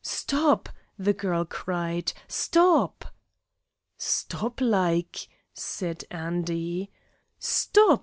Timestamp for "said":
5.53-6.05